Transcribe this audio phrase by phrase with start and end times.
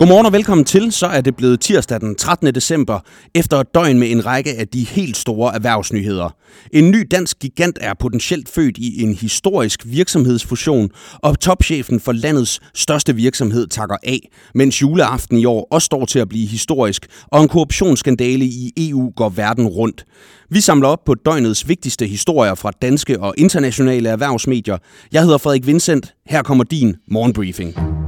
[0.00, 0.92] Godmorgen og velkommen til.
[0.92, 2.54] Så er det blevet tirsdag den 13.
[2.54, 3.00] december,
[3.34, 6.36] efter et døgn med en række af de helt store erhvervsnyheder.
[6.72, 12.60] En ny dansk gigant er potentielt født i en historisk virksomhedsfusion, og topchefen for landets
[12.74, 17.42] største virksomhed takker af, mens juleaften i år også står til at blive historisk, og
[17.42, 20.04] en korruptionsskandale i EU går verden rundt.
[20.50, 24.78] Vi samler op på døgnets vigtigste historier fra danske og internationale erhvervsmedier.
[25.12, 26.14] Jeg hedder Frederik Vincent.
[26.26, 27.99] Her kommer din morgenbriefing.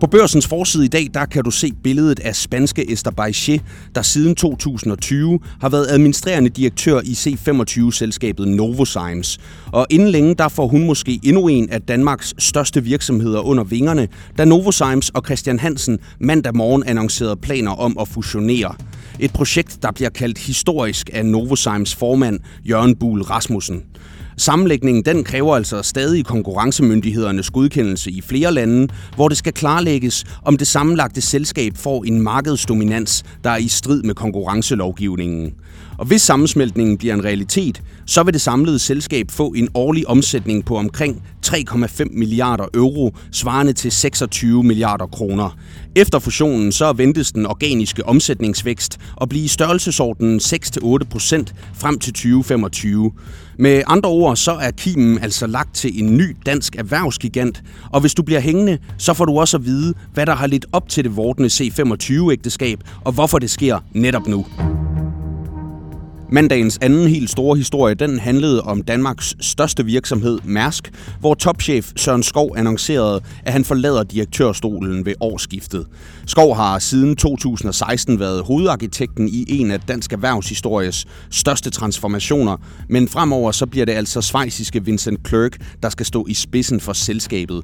[0.00, 3.60] På børsens forside i dag, der kan du se billedet af spanske Esther Baiche,
[3.94, 9.38] der siden 2020 har været administrerende direktør i C25-selskabet Novozymes.
[9.72, 14.08] Og inden længe, der får hun måske endnu en af Danmarks største virksomheder under vingerne,
[14.38, 18.74] da Novozymes og Christian Hansen mandag morgen annoncerede planer om at fusionere.
[19.18, 23.82] Et projekt, der bliver kaldt historisk af Novozymes formand Jørgen Buhl Rasmussen.
[24.38, 30.56] Sammenlægningen den kræver altså stadig konkurrencemyndighedernes godkendelse i flere lande, hvor det skal klarlægges, om
[30.56, 35.54] det sammenlagte selskab får en markedsdominans, der er i strid med konkurrencelovgivningen.
[35.98, 40.64] Og hvis sammensmeltningen bliver en realitet, så vil det samlede selskab få en årlig omsætning
[40.64, 45.56] på omkring 3,5 milliarder euro, svarende til 26 milliarder kroner.
[45.96, 52.12] Efter fusionen så ventes den organiske omsætningsvækst at blive i størrelsesordenen 6-8 procent frem til
[52.12, 53.12] 2025.
[53.58, 58.14] Med andre ord, så er kimen altså lagt til en ny dansk erhvervsgigant, og hvis
[58.14, 61.04] du bliver hængende, så får du også at vide, hvad der har lidt op til
[61.04, 64.46] det vortende C25-ægteskab, og hvorfor det sker netop nu.
[66.32, 72.22] Mandagens anden helt store historie, den handlede om Danmarks største virksomhed, Mærsk, hvor topchef Søren
[72.22, 75.86] Skov annoncerede, at han forlader direktørstolen ved årsskiftet.
[76.26, 82.56] Skov har siden 2016 været hovedarkitekten i en af dansk erhvervshistories største transformationer,
[82.88, 86.92] men fremover så bliver det altså svejsiske Vincent Clerk, der skal stå i spidsen for
[86.92, 87.62] selskabet.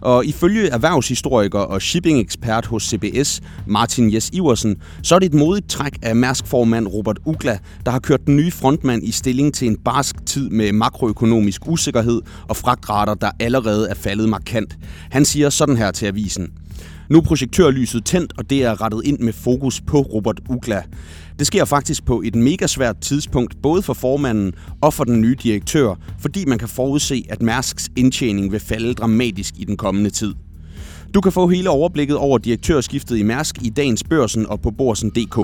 [0.00, 5.68] Og ifølge erhvervshistoriker og shipping-ekspert hos CBS, Martin Jes Iversen, så er det et modigt
[5.68, 9.76] træk af Mærsk-formand Robert Ugla, der har kørt den nye frontmand i stilling til en
[9.76, 14.78] barsk tid med makroøkonomisk usikkerhed og fragtrater, der allerede er faldet markant.
[15.10, 16.52] Han siger sådan her til avisen.
[17.10, 20.82] Nu er projektørlyset tændt, og det er rettet ind med fokus på Robert Ugla.
[21.38, 25.36] Det sker faktisk på et mega svært tidspunkt, både for formanden og for den nye
[25.42, 30.34] direktør, fordi man kan forudse, at Mærsks indtjening vil falde dramatisk i den kommende tid.
[31.14, 35.38] Du kan få hele overblikket over direktørskiftet i Mærsk i dagens børsen og på borsen.dk.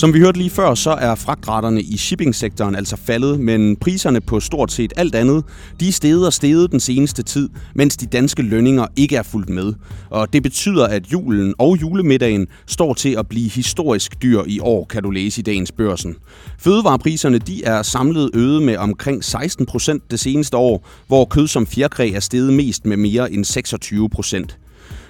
[0.00, 4.40] Som vi hørte lige før, så er fragtraterne i shippingsektoren altså faldet, men priserne på
[4.40, 5.44] stort set alt andet,
[5.80, 9.48] de er steget og steget den seneste tid, mens de danske lønninger ikke er fulgt
[9.48, 9.72] med.
[10.10, 14.84] Og det betyder, at julen og julemiddagen står til at blive historisk dyr i år,
[14.84, 16.16] kan du læse i dagens børsen.
[16.58, 21.66] Fødevarepriserne de er samlet øget med omkring 16 procent det seneste år, hvor kød som
[21.66, 24.58] fjerkræ er steget mest med mere end 26 procent.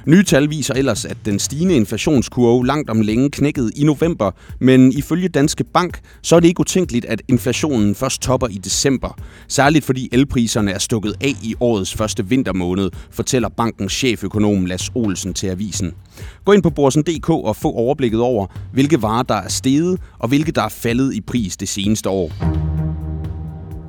[0.07, 4.93] Nye tal viser ellers, at den stigende inflationskurve langt om længe knækkede i november, men
[4.93, 9.19] ifølge Danske Bank, så er det ikke utænkeligt, at inflationen først topper i december.
[9.49, 15.35] Særligt fordi elpriserne er stukket af i årets første vintermåned, fortæller bankens cheføkonom Las Olsen
[15.35, 15.93] til avisen.
[16.45, 20.53] Gå ind på borsen.dk og få overblikket over, hvilke varer der er steget og hvilke
[20.53, 22.80] der er faldet i pris det seneste år.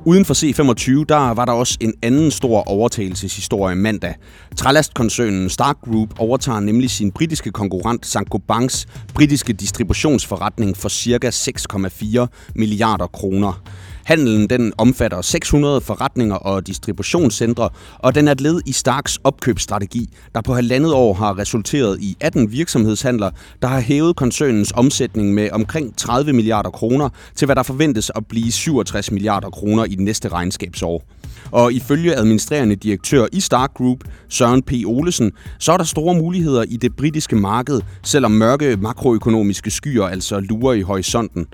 [0.04, 4.14] Uden for C25, der var der også en anden stor overtagelseshistorie mandag.
[4.56, 11.28] Tralast-koncernen Stark Group overtager nemlig sin britiske konkurrent Saint-Gobains britiske distributionsforretning for ca.
[11.28, 13.62] 6,4 milliarder kroner.
[14.04, 17.68] Handelen den omfatter 600 forretninger og distributionscentre,
[17.98, 22.16] og den er et led i Starks opkøbsstrategi, der på halvandet år har resulteret i
[22.20, 23.30] 18 virksomhedshandler,
[23.62, 28.26] der har hævet koncernens omsætning med omkring 30 milliarder kroner til hvad der forventes at
[28.26, 31.02] blive 67 milliarder kroner i det næste regnskabsår.
[31.50, 33.98] Og ifølge administrerende direktør i Stark Group,
[34.28, 34.72] Søren P.
[34.86, 40.40] Olesen, så er der store muligheder i det britiske marked, selvom mørke makroøkonomiske skyer altså
[40.40, 41.46] lurer i horisonten.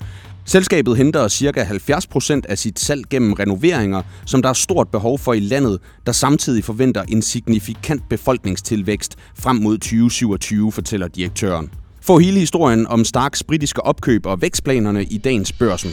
[0.48, 1.62] Selskabet henter ca.
[1.62, 6.12] 70% af sit salg gennem renoveringer, som der er stort behov for i landet, der
[6.12, 11.70] samtidig forventer en signifikant befolkningstilvækst frem mod 2027, fortæller direktøren.
[12.00, 15.90] Få hele historien om Starks britiske opkøb og vækstplanerne i dagens børsen.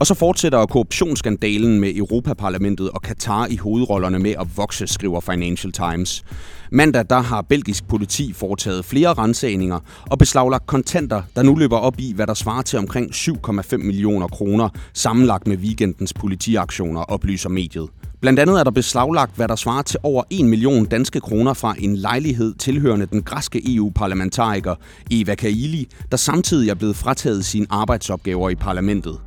[0.00, 5.72] Og så fortsætter korruptionsskandalen med Europaparlamentet og Katar i hovedrollerne med at vokse, skriver Financial
[5.72, 6.24] Times.
[6.72, 9.80] Mandag der har belgisk politi foretaget flere rensagninger
[10.10, 14.28] og beslaglagt kontanter, der nu løber op i, hvad der svarer til omkring 7,5 millioner
[14.28, 17.88] kroner, sammenlagt med weekendens politiaktioner, oplyser mediet.
[18.20, 21.74] Blandt andet er der beslaglagt, hvad der svarer til over 1 million danske kroner fra
[21.78, 24.74] en lejlighed tilhørende den græske EU-parlamentariker
[25.10, 29.18] Eva Kaili, der samtidig er blevet frataget sine arbejdsopgaver i parlamentet.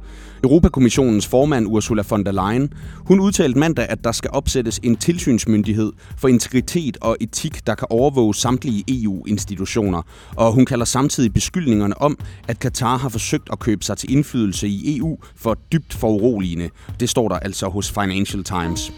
[0.44, 5.92] Europakommissionens formand Ursula von der Leyen, hun udtalte mandag, at der skal opsættes en tilsynsmyndighed
[6.18, 10.02] for integritet og etik, der kan overvåge samtlige EU-institutioner.
[10.36, 12.18] Og hun kalder samtidig beskyldningerne om,
[12.48, 16.70] at Katar har forsøgt at købe sig til indflydelse i EU for dybt foruroligende.
[17.00, 18.92] Det står der altså hos Financial Times.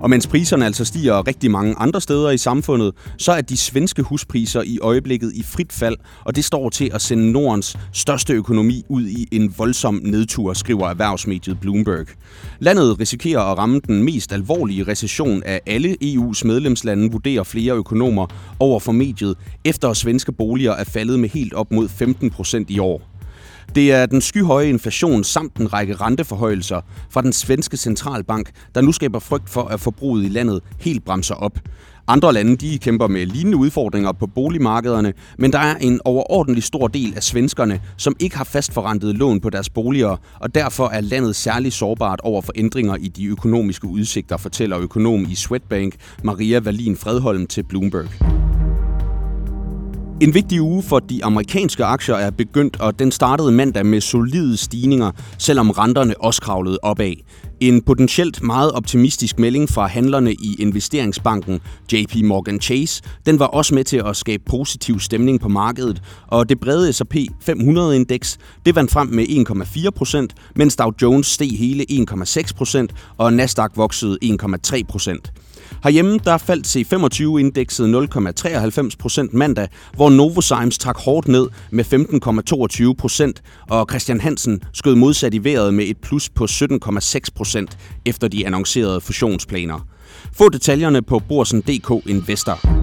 [0.00, 4.02] Og mens priserne altså stiger rigtig mange andre steder i samfundet, så er de svenske
[4.02, 8.84] huspriser i øjeblikket i frit fald, og det står til at sende Nordens største økonomi
[8.88, 12.06] ud i en voldsom nedtur, skriver erhvervsmediet Bloomberg.
[12.58, 18.26] Landet risikerer at ramme den mest alvorlige recession af alle EU's medlemslande, vurderer flere økonomer
[18.60, 22.70] over for mediet, efter at svenske boliger er faldet med helt op mod 15 procent
[22.70, 23.17] i år.
[23.74, 26.80] Det er den skyhøje inflation samt en række renteforhøjelser
[27.10, 31.34] fra den svenske centralbank, der nu skaber frygt for, at forbruget i landet helt bremser
[31.34, 31.58] op.
[32.10, 36.88] Andre lande de kæmper med lignende udfordringer på boligmarkederne, men der er en overordentlig stor
[36.88, 41.36] del af svenskerne, som ikke har fastforrentet lån på deres boliger, og derfor er landet
[41.36, 45.94] særligt sårbart over for ændringer i de økonomiske udsigter, fortæller økonom i Swedbank
[46.24, 48.47] Maria Valin Fredholm til Bloomberg.
[50.20, 54.56] En vigtig uge for de amerikanske aktier er begyndt, og den startede mandag med solide
[54.56, 57.14] stigninger, selvom renterne også kravlede opad.
[57.60, 61.60] En potentielt meget optimistisk melding fra handlerne i investeringsbanken
[61.92, 66.48] JP Morgan Chase, den var også med til at skabe positiv stemning på markedet, og
[66.48, 67.16] det brede S&P
[67.50, 73.32] 500-indeks, det vandt frem med 1,4 procent, mens Dow Jones steg hele 1,6 procent, og
[73.32, 75.32] Nasdaq voksede 1,3 procent.
[75.82, 81.84] Herhjemme der faldt C25-indekset 0,93 procent mandag, hvor Novozymes trak hårdt ned med
[82.88, 87.78] 15,22 procent, og Christian Hansen skød modsat i vejret med et plus på 17,6 procent
[88.06, 89.86] efter de annoncerede fusionsplaner.
[90.32, 92.77] Få detaljerne på Borsen.dk Investor.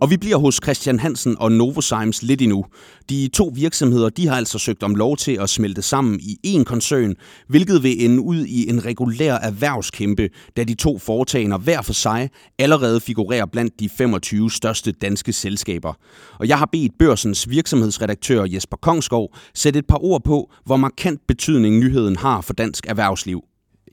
[0.00, 2.64] Og vi bliver hos Christian Hansen og Novozymes lidt endnu.
[3.10, 6.64] De to virksomheder de har altså søgt om lov til at smelte sammen i én
[6.64, 7.14] koncern,
[7.48, 12.30] hvilket vil ende ud i en regulær erhvervskæmpe, da de to foretagender hver for sig
[12.58, 15.92] allerede figurerer blandt de 25 største danske selskaber.
[16.38, 21.20] Og jeg har bedt børsens virksomhedsredaktør Jesper Kongskov sætte et par ord på, hvor markant
[21.28, 23.42] betydning nyheden har for dansk erhvervsliv.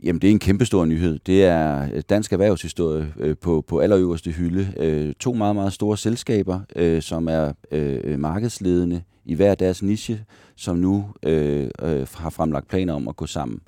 [0.04, 1.20] Jamen, det er en kæmpestor nyhed.
[1.26, 4.74] Det er øh, dansk erhvervshistorie øh, på, på allerøverste hylde.
[4.78, 10.26] Øh, to meget, meget store selskaber, øh, som er øh, markedsledende i hver deres niche,
[10.56, 13.60] som nu øh, øh, har fremlagt planer om at gå sammen.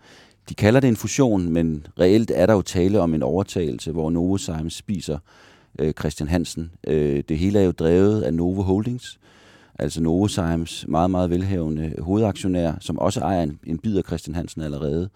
[0.50, 4.10] De kalder det en fusion, men reelt er der jo tale om en overtagelse, hvor
[4.10, 5.18] Novozymes spiser
[5.80, 6.72] øh, Christian Hansen.
[6.88, 9.20] Øh, det hele er jo drevet af Novo Holdings,
[9.80, 14.62] altså Novozymes meget, meget velhavende hovedaktionær, som også ejer en, en bid af Christian Hansen
[14.62, 15.10] allerede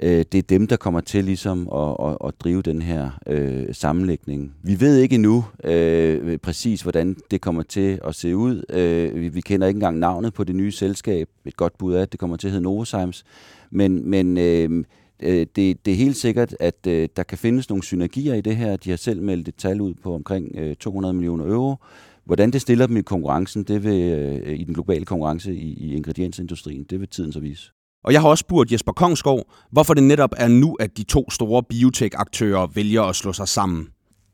[0.00, 3.74] øh, det er dem, der kommer til ligesom at, at, at drive den her øh,
[3.74, 4.54] sammenlægning.
[4.62, 8.64] Vi ved ikke endnu øh, præcis, hvordan det kommer til at se ud.
[8.68, 11.28] Øh, vi, vi kender ikke engang navnet på det nye selskab.
[11.44, 13.24] Et godt bud er, at det kommer til at hedde Novozymes.
[13.70, 14.84] Men, men øh,
[15.22, 18.56] øh, det, det er helt sikkert, at øh, der kan findes nogle synergier i det
[18.56, 18.76] her.
[18.76, 21.76] De har selv meldt et tal ud på omkring øh, 200 millioner euro.
[22.24, 25.96] Hvordan det stiller dem i konkurrencen, det vil, øh, i den globale konkurrence i, i
[25.96, 27.72] ingrediensindustrien, det vil tiden så vise.
[28.04, 31.30] Og jeg har også spurgt Jesper Kongskov, hvorfor det netop er nu, at de to
[31.30, 33.88] store biotech-aktører vælger at slå sig sammen.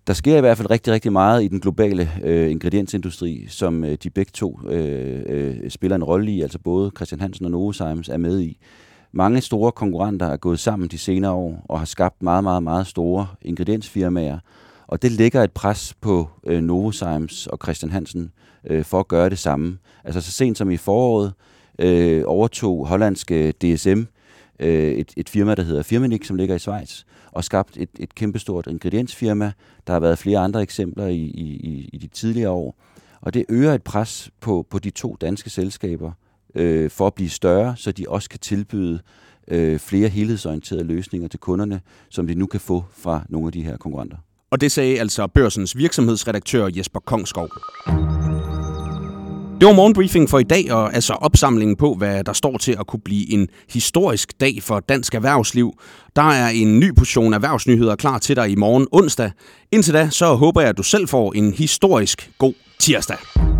[0.06, 3.98] Der sker i hvert fald rigtig, rigtig meget i den globale øh, ingrediensindustri, som øh,
[4.02, 8.08] de begge to øh, øh, spiller en rolle i, altså både Christian Hansen og Novozymes
[8.08, 8.58] er med i.
[9.12, 12.86] Mange store konkurrenter er gået sammen de senere år og har skabt meget, meget, meget
[12.86, 14.38] store ingrediensfirmaer,
[14.86, 18.30] og det lægger et pres på øh, Novozymes og Christian Hansen
[18.70, 19.78] øh, for at gøre det samme.
[20.04, 21.32] Altså så sent som i foråret,
[21.78, 24.02] øh, overtog hollandske DSM,
[24.58, 28.14] øh, et, et firma, der hedder Firmenich, som ligger i Schweiz, og skabt et, et
[28.14, 29.52] kæmpestort ingrediensfirma.
[29.86, 32.76] Der har været flere andre eksempler i, i, i de tidligere år.
[33.20, 36.12] Og det øger et pres på, på de to danske selskaber
[36.54, 39.00] øh, for at blive større, så de også kan tilbyde
[39.48, 43.62] øh, flere helhedsorienterede løsninger til kunderne, som de nu kan få fra nogle af de
[43.62, 44.16] her konkurrenter.
[44.50, 47.48] Og det sagde altså børsens virksomhedsredaktør Jesper Kongskov.
[49.60, 52.86] Det var morgenbriefing for i dag, og altså opsamlingen på, hvad der står til at
[52.86, 55.72] kunne blive en historisk dag for dansk erhvervsliv.
[56.16, 59.30] Der er en ny portion erhvervsnyheder klar til dig i morgen onsdag.
[59.72, 63.57] Indtil da, så håber jeg, at du selv får en historisk god tirsdag.